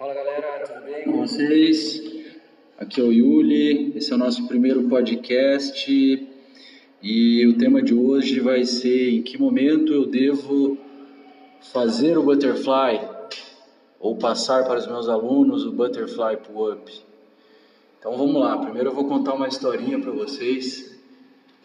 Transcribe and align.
Fala 0.00 0.14
galera, 0.14 0.66
tudo 0.66 0.80
bem 0.86 1.04
com 1.04 1.12
vocês? 1.12 2.02
Aqui 2.78 3.02
é 3.02 3.04
o 3.04 3.12
Yuli, 3.12 3.92
esse 3.94 4.10
é 4.10 4.14
o 4.14 4.18
nosso 4.18 4.48
primeiro 4.48 4.88
podcast 4.88 5.86
e 7.02 7.46
o 7.46 7.58
tema 7.58 7.82
de 7.82 7.92
hoje 7.92 8.40
vai 8.40 8.64
ser 8.64 9.10
em 9.10 9.22
que 9.22 9.36
momento 9.36 9.92
eu 9.92 10.06
devo 10.06 10.78
fazer 11.70 12.16
o 12.16 12.22
butterfly 12.22 13.06
ou 14.00 14.16
passar 14.16 14.64
para 14.64 14.78
os 14.78 14.86
meus 14.86 15.06
alunos 15.06 15.66
o 15.66 15.72
butterfly 15.72 16.38
pull-up. 16.46 16.90
Então 17.98 18.16
vamos 18.16 18.40
lá, 18.40 18.56
primeiro 18.56 18.88
eu 18.88 18.94
vou 18.94 19.06
contar 19.06 19.34
uma 19.34 19.48
historinha 19.48 20.00
para 20.00 20.12
vocês 20.12 20.98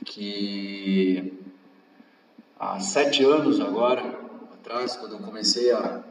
que 0.03 1.31
há 2.59 2.81
sete 2.81 3.23
anos 3.23 3.61
agora 3.61 4.03
atrás, 4.55 4.97
quando 4.97 5.13
eu 5.13 5.19
comecei 5.19 5.71
a 5.71 6.03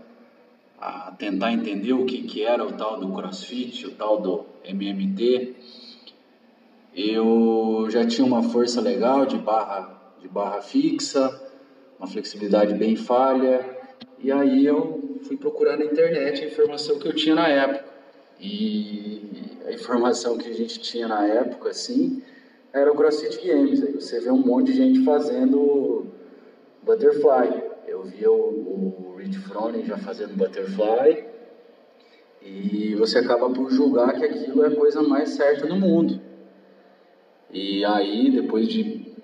a 0.81 1.13
tentar 1.19 1.53
entender 1.53 1.93
o 1.93 2.05
que, 2.05 2.23
que 2.23 2.43
era 2.43 2.65
o 2.65 2.73
tal 2.73 2.99
do 2.99 3.13
CrossFit, 3.13 3.87
o 3.87 3.93
tal 3.93 4.21
do 4.21 4.45
MMT, 4.65 5.55
eu 6.95 7.89
já 7.91 8.07
tinha 8.07 8.27
uma 8.27 8.43
força 8.43 8.81
legal 8.81 9.27
de 9.27 9.37
barra, 9.37 10.15
de 10.21 10.29
barra 10.29 10.61
fixa, 10.61 11.41
uma 11.99 12.07
flexibilidade 12.07 12.75
bem 12.75 12.97
falha, 12.97 13.65
e 14.19 14.31
aí 14.31 14.65
eu 14.65 15.19
fui 15.25 15.37
procurar 15.37 15.77
na 15.77 15.85
internet 15.85 16.43
a 16.43 16.47
informação 16.47 16.99
que 16.99 17.09
eu 17.09 17.15
tinha 17.15 17.35
na 17.35 17.49
época. 17.49 17.85
E 18.41 19.21
a 19.67 19.73
informação 19.73 20.37
que 20.37 20.49
a 20.49 20.53
gente 20.53 20.81
tinha 20.81 21.09
na 21.09 21.27
época, 21.27 21.71
assim, 21.71 22.23
era 22.73 22.93
o 22.93 22.95
CrossFit 22.95 23.47
Games. 23.47 23.83
Aí 23.83 23.93
você 23.93 24.21
vê 24.21 24.31
um 24.31 24.39
monte 24.39 24.73
de 24.73 24.79
gente 24.79 25.05
fazendo 25.05 26.07
butterfly. 26.83 27.63
Eu 27.87 28.03
via 28.05 28.31
o, 28.31 29.13
o 29.14 29.14
Rich 29.25 29.39
Froning 29.39 29.87
já 29.87 29.97
fazendo 29.97 30.37
butterfly 30.37 31.25
e 32.43 32.95
você 32.97 33.19
acaba 33.19 33.49
por 33.49 33.71
julgar 33.71 34.13
que 34.15 34.25
aquilo 34.25 34.63
é 34.63 34.69
a 34.69 34.77
coisa 34.77 35.03
mais 35.03 35.31
certa 35.31 35.67
do 35.67 35.77
mundo. 35.77 36.21
E 37.51 37.83
aí, 37.87 38.31
depois 38.31 38.69
de 38.69 39.15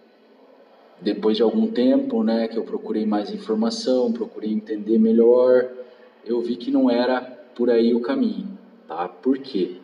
depois 1.02 1.36
de 1.36 1.42
algum 1.42 1.66
tempo, 1.66 2.22
né, 2.22 2.46
que 2.46 2.58
eu 2.58 2.62
procurei 2.62 3.06
mais 3.06 3.30
informação, 3.30 4.12
procurei 4.12 4.52
entender 4.52 4.98
melhor, 4.98 5.70
eu 6.26 6.42
vi 6.42 6.56
que 6.56 6.70
não 6.70 6.90
era 6.90 7.22
por 7.54 7.70
aí 7.70 7.94
o 7.94 8.00
caminho, 8.00 8.58
tá? 8.86 9.08
Por 9.08 9.38
quê? 9.38 9.76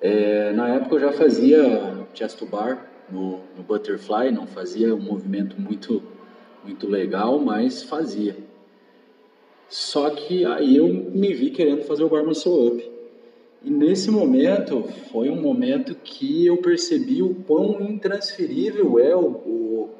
É, 0.00 0.52
na 0.52 0.68
época 0.68 0.96
eu 0.96 1.00
já 1.00 1.12
fazia 1.12 2.06
chest 2.14 2.36
to 2.36 2.46
bar 2.46 2.88
no, 3.08 3.38
no 3.56 3.62
butterfly, 3.66 4.32
não 4.32 4.46
fazia 4.46 4.94
um 4.94 5.00
movimento 5.00 5.60
muito 5.60 6.02
muito 6.64 6.88
legal, 6.88 7.38
mas 7.38 7.82
fazia. 7.82 8.36
Só 9.68 10.08
que 10.10 10.44
aí 10.46 10.76
eu 10.76 10.88
me 10.88 11.32
vi 11.34 11.50
querendo 11.50 11.82
fazer 11.82 12.02
o 12.02 12.08
bar 12.08 12.24
muscle 12.24 12.68
up. 12.68 12.90
E 13.62 13.70
nesse 13.70 14.10
momento 14.10 14.84
foi 15.10 15.28
um 15.28 15.40
momento 15.40 15.94
que 15.96 16.46
eu 16.46 16.56
percebi 16.58 17.22
o 17.22 17.34
quão 17.46 17.80
intransferível 17.82 18.98
é 18.98 19.14
o, 19.14 19.26
o, 19.26 19.90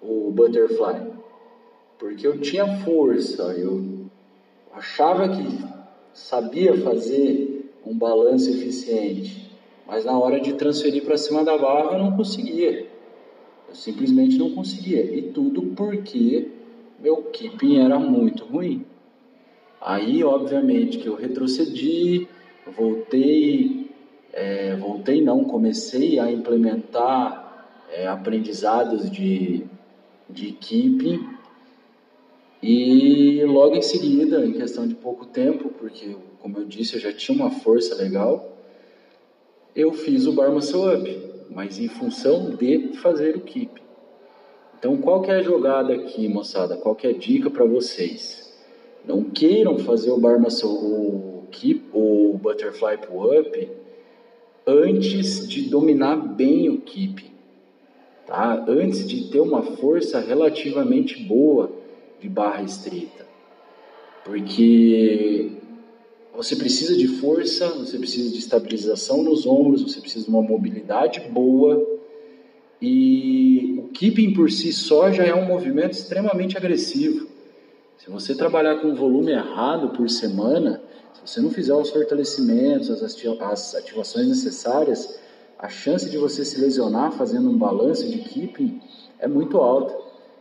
o 0.00 0.30
butterfly. 0.30 1.12
Porque 1.98 2.26
eu 2.26 2.40
tinha 2.40 2.78
força, 2.78 3.42
eu 3.58 4.06
achava 4.72 5.28
que 5.28 5.58
sabia 6.14 6.74
fazer 6.78 7.70
um 7.84 7.96
balanço 7.96 8.48
eficiente, 8.48 9.50
mas 9.86 10.04
na 10.04 10.18
hora 10.18 10.40
de 10.40 10.54
transferir 10.54 11.04
para 11.04 11.18
cima 11.18 11.44
da 11.44 11.58
barra 11.58 11.92
eu 11.92 11.98
não 11.98 12.16
conseguia. 12.16 12.86
Eu 13.68 13.74
simplesmente 13.74 14.38
não 14.38 14.50
conseguia. 14.52 15.02
E 15.02 15.30
tudo 15.30 15.62
porque 15.76 16.48
meu 16.98 17.24
keeping 17.24 17.78
era 17.78 17.98
muito 17.98 18.44
ruim. 18.44 18.86
Aí, 19.80 20.22
obviamente, 20.22 20.98
que 20.98 21.06
eu 21.06 21.14
retrocedi, 21.14 22.28
voltei, 22.76 23.90
é, 24.32 24.76
voltei 24.76 25.22
não, 25.22 25.44
comecei 25.44 26.18
a 26.18 26.30
implementar 26.30 27.68
é, 27.90 28.06
aprendizados 28.06 29.10
de, 29.10 29.64
de 30.28 30.52
keeping 30.52 31.28
e 32.62 33.42
logo 33.46 33.74
em 33.74 33.82
seguida, 33.82 34.44
em 34.44 34.52
questão 34.52 34.86
de 34.86 34.94
pouco 34.94 35.24
tempo, 35.24 35.70
porque 35.70 36.14
como 36.40 36.58
eu 36.58 36.64
disse, 36.66 36.94
eu 36.94 37.00
já 37.00 37.12
tinha 37.12 37.36
uma 37.36 37.50
força 37.50 37.94
legal, 37.94 38.56
eu 39.74 39.92
fiz 39.92 40.26
o 40.26 40.32
bar 40.32 40.50
muscle 40.50 40.94
up 40.94 41.30
mas 41.50 41.78
em 41.78 41.88
função 41.88 42.50
de 42.50 42.92
fazer 42.98 43.36
o 43.36 43.40
keep. 43.40 43.82
Então, 44.78 44.96
qual 44.96 45.20
que 45.20 45.30
é 45.30 45.34
a 45.34 45.42
jogada 45.42 45.92
aqui, 45.92 46.28
moçada? 46.28 46.76
Qual 46.76 46.94
que 46.94 47.06
é 47.06 47.10
a 47.10 47.18
dica 47.18 47.50
para 47.50 47.64
vocês? 47.64 48.49
Não 49.06 49.24
queiram 49.24 49.78
fazer 49.78 50.10
o 50.10 50.18
bar 50.18 50.38
muscle, 50.38 50.70
o 50.70 51.46
keep, 51.50 51.84
o 51.92 52.38
butterfly 52.40 52.98
pull-up 52.98 53.68
antes 54.66 55.48
de 55.48 55.62
dominar 55.62 56.16
bem 56.16 56.68
o 56.68 56.80
keep, 56.80 57.24
tá? 58.26 58.64
Antes 58.68 59.08
de 59.08 59.30
ter 59.30 59.40
uma 59.40 59.62
força 59.62 60.20
relativamente 60.20 61.22
boa 61.24 61.72
de 62.20 62.28
barra 62.28 62.62
estrita, 62.62 63.26
porque 64.24 65.52
você 66.34 66.54
precisa 66.54 66.96
de 66.96 67.08
força, 67.08 67.68
você 67.70 67.98
precisa 67.98 68.30
de 68.30 68.38
estabilização 68.38 69.22
nos 69.22 69.46
ombros, 69.46 69.82
você 69.82 70.00
precisa 70.00 70.24
de 70.24 70.30
uma 70.30 70.42
mobilidade 70.42 71.20
boa. 71.30 71.98
E 72.80 73.76
o 73.78 73.88
keeping 73.88 74.32
por 74.32 74.50
si 74.50 74.72
só 74.72 75.10
já 75.10 75.24
é 75.24 75.34
um 75.34 75.46
movimento 75.46 75.92
extremamente 75.92 76.56
agressivo. 76.56 77.28
Se 78.02 78.08
você 78.08 78.34
trabalhar 78.34 78.76
com 78.76 78.92
o 78.92 78.94
volume 78.94 79.30
errado 79.30 79.90
por 79.90 80.08
semana, 80.08 80.80
se 81.12 81.20
você 81.20 81.40
não 81.42 81.50
fizer 81.50 81.74
os 81.74 81.90
fortalecimentos, 81.90 82.88
as 82.90 83.74
ativações 83.74 84.26
necessárias, 84.26 85.20
a 85.58 85.68
chance 85.68 86.08
de 86.08 86.16
você 86.16 86.42
se 86.42 86.58
lesionar 86.58 87.12
fazendo 87.12 87.50
um 87.50 87.58
balanço 87.58 88.08
de 88.08 88.20
keeping 88.20 88.80
é 89.18 89.28
muito 89.28 89.58
alta. 89.58 89.94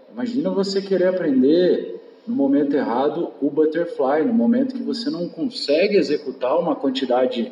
Imagina 0.10 0.50
você 0.50 0.82
querer 0.82 1.08
aprender 1.08 2.02
no 2.26 2.34
momento 2.34 2.78
errado 2.78 3.34
o 3.42 3.50
butterfly, 3.50 4.24
no 4.24 4.34
momento 4.34 4.76
que 4.76 4.82
você 4.82 5.10
não 5.10 5.28
consegue 5.28 5.98
executar 5.98 6.58
uma 6.58 6.78
quantidade 6.78 7.52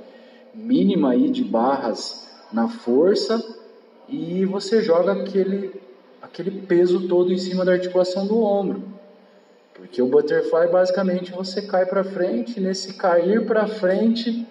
mínima 0.55 1.11
aí 1.11 1.29
de 1.29 1.43
barras 1.43 2.29
na 2.53 2.69
força 2.69 3.43
e 4.07 4.45
você 4.45 4.81
joga 4.81 5.11
aquele, 5.11 5.73
aquele 6.21 6.61
peso 6.61 7.09
todo 7.09 7.33
em 7.33 7.37
cima 7.37 7.65
da 7.65 7.73
articulação 7.73 8.25
do 8.25 8.41
ombro. 8.41 8.96
Porque 9.77 10.01
o 10.01 10.07
butterfly 10.07 10.67
basicamente 10.71 11.31
você 11.31 11.61
cai 11.61 11.85
para 11.85 12.03
frente, 12.03 12.59
nesse 12.59 12.95
cair 12.95 13.45
para 13.45 13.67
frente, 13.67 14.45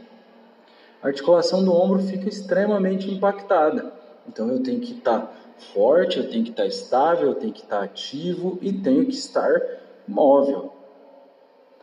a 1.03 1.09
articulação 1.09 1.65
do 1.65 1.73
ombro 1.73 1.99
fica 1.99 2.29
extremamente 2.29 3.11
impactada. 3.11 3.93
Então 4.29 4.49
eu 4.49 4.63
tenho 4.63 4.81
que 4.81 4.93
estar 4.93 5.21
tá 5.21 5.33
forte, 5.75 6.19
eu 6.19 6.31
tenho 6.31 6.45
que 6.45 6.51
estar 6.51 6.63
tá 6.63 6.69
estável, 6.69 7.29
eu 7.29 7.35
tenho 7.35 7.53
que 7.53 7.63
estar 7.63 7.79
tá 7.79 7.85
ativo 7.85 8.57
e 8.63 8.73
tenho 8.73 9.05
que 9.05 9.15
estar 9.15 9.61
móvel. 10.07 10.73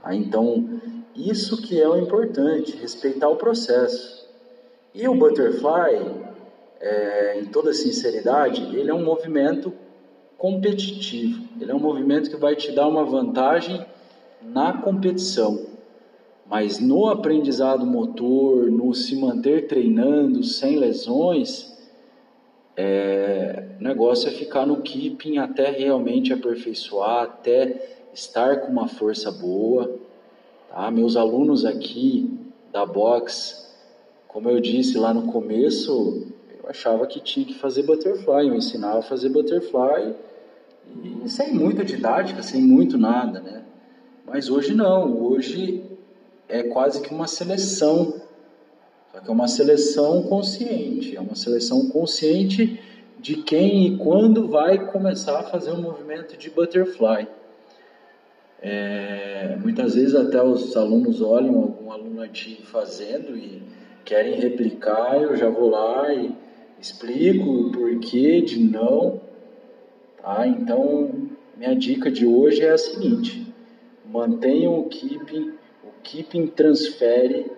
Tá? 0.01 0.15
Então, 0.15 0.81
isso 1.13 1.61
que 1.61 1.79
é 1.79 1.87
o 1.87 1.97
importante, 1.97 2.77
respeitar 2.77 3.27
o 3.27 3.35
processo. 3.35 4.25
E 4.93 5.05
o 5.07 5.15
butterfly, 5.15 6.23
é, 6.79 7.39
em 7.39 7.45
toda 7.45 7.73
sinceridade, 7.73 8.61
ele 8.77 8.89
é 8.89 8.93
um 8.93 9.03
movimento 9.03 9.73
competitivo. 10.43 11.41
Ele 11.57 11.71
é 11.71 11.73
um 11.73 11.79
movimento 11.79 12.29
que 12.29 12.35
vai 12.35 12.53
te 12.53 12.69
dar 12.73 12.85
uma 12.89 13.05
vantagem 13.05 13.79
na 14.41 14.73
competição. 14.73 15.67
Mas 16.45 16.79
no 16.79 17.07
aprendizado 17.07 17.85
motor, 17.85 18.69
no 18.69 18.93
se 18.93 19.15
manter 19.15 19.67
treinando 19.67 20.43
sem 20.43 20.75
lesões, 20.75 21.73
é, 22.75 23.69
o 23.79 23.81
negócio 23.81 24.27
é 24.27 24.31
ficar 24.31 24.65
no 24.65 24.81
keeping 24.81 25.37
até 25.37 25.71
realmente 25.71 26.33
aperfeiçoar, 26.33 27.23
até 27.23 28.09
estar 28.13 28.59
com 28.59 28.67
uma 28.67 28.89
força 28.89 29.31
boa. 29.31 29.97
Tá? 30.69 30.91
Meus 30.91 31.15
alunos 31.15 31.63
aqui 31.63 32.29
da 32.69 32.85
box, 32.85 33.73
como 34.27 34.49
eu 34.49 34.59
disse 34.59 34.97
lá 34.97 35.13
no 35.13 35.31
começo, 35.31 36.27
eu 36.61 36.69
achava 36.69 37.07
que 37.07 37.21
tinha 37.21 37.45
que 37.45 37.53
fazer 37.53 37.83
butterfly, 37.83 38.49
eu 38.49 38.55
ensinava 38.55 38.99
a 38.99 39.03
fazer 39.03 39.29
butterfly 39.29 40.13
e 41.23 41.29
sem 41.29 41.53
muita 41.53 41.83
didática, 41.83 42.43
sem 42.43 42.61
muito 42.61 42.97
nada, 42.97 43.39
né? 43.39 43.63
Mas 44.25 44.49
hoje 44.49 44.73
não, 44.73 45.21
hoje 45.21 45.83
é 46.47 46.63
quase 46.63 47.01
que 47.01 47.13
uma 47.13 47.27
seleção, 47.27 48.21
só 49.11 49.19
que 49.19 49.29
é 49.29 49.31
uma 49.31 49.47
seleção 49.47 50.23
consciente, 50.23 51.15
é 51.15 51.21
uma 51.21 51.35
seleção 51.35 51.89
consciente 51.89 52.79
de 53.19 53.37
quem 53.37 53.87
e 53.87 53.97
quando 53.97 54.47
vai 54.47 54.91
começar 54.91 55.39
a 55.39 55.43
fazer 55.43 55.71
um 55.71 55.81
movimento 55.81 56.37
de 56.37 56.49
butterfly. 56.49 57.27
É, 58.61 59.57
muitas 59.61 59.95
vezes 59.95 60.15
até 60.15 60.41
os 60.41 60.75
alunos 60.77 61.21
olham 61.21 61.55
algum 61.55 61.91
aluno 61.91 62.21
antigo 62.21 62.63
fazendo 62.63 63.35
e 63.35 63.61
querem 64.05 64.35
replicar, 64.35 65.21
eu 65.21 65.35
já 65.35 65.49
vou 65.49 65.69
lá 65.69 66.13
e 66.13 66.33
explico 66.79 67.49
o 67.49 67.71
porquê 67.71 68.41
de 68.41 68.59
não. 68.59 69.21
Tá? 70.23 70.47
Então, 70.47 71.11
minha 71.57 71.75
dica 71.75 72.09
de 72.09 72.25
hoje 72.25 72.61
é 72.61 72.69
a 72.69 72.77
seguinte: 72.77 73.53
mantenham 74.05 74.79
o 74.79 74.87
keeping, 74.87 75.51
o 75.83 75.91
keeping 76.01 76.47
transfere, 76.47 77.51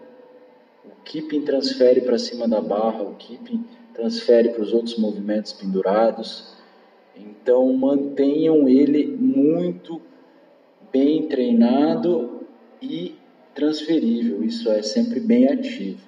o 0.83 1.03
keeping 1.03 1.41
transfere 1.41 2.01
para 2.01 2.17
cima 2.17 2.47
da 2.47 2.59
barra, 2.59 3.03
o 3.03 3.13
keeping 3.13 3.63
transfere 3.93 4.49
para 4.49 4.63
os 4.63 4.73
outros 4.73 4.97
movimentos 4.97 5.53
pendurados. 5.53 6.55
Então 7.15 7.71
mantenham 7.73 8.67
ele 8.67 9.05
muito 9.05 10.01
bem 10.91 11.27
treinado 11.27 12.41
e 12.81 13.13
transferível, 13.53 14.43
isso 14.43 14.69
é 14.71 14.81
sempre 14.81 15.19
bem 15.19 15.47
ativo. 15.47 16.01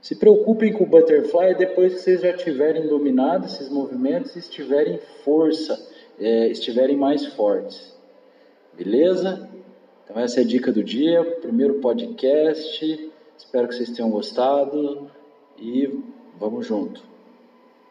Se 0.00 0.16
preocupem 0.16 0.72
com 0.72 0.82
o 0.82 0.86
butterfly 0.86 1.54
depois 1.56 1.94
que 1.94 2.00
vocês 2.00 2.22
já 2.22 2.32
tiverem 2.32 2.88
dominado 2.88 3.46
esses 3.46 3.68
movimentos 3.68 4.34
e 4.34 4.40
estiverem 4.40 4.98
força, 5.24 5.91
é, 6.18 6.48
estiverem 6.48 6.96
mais 6.96 7.26
fortes. 7.26 7.94
Beleza? 8.74 9.48
Então 10.04 10.18
essa 10.20 10.40
é 10.40 10.42
a 10.42 10.46
dica 10.46 10.72
do 10.72 10.82
dia, 10.82 11.24
primeiro 11.40 11.74
podcast. 11.74 13.10
Espero 13.36 13.68
que 13.68 13.74
vocês 13.74 13.90
tenham 13.90 14.10
gostado 14.10 15.10
e 15.58 16.02
vamos 16.38 16.66
junto. 16.66 17.11